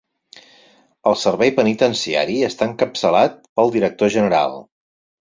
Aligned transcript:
El 1.09 1.17
Servei 1.23 1.51
Penitenciari 1.59 2.37
està 2.47 2.67
encapçalat 2.69 3.35
pel 3.61 3.69
director 3.77 4.13
general. 4.15 4.57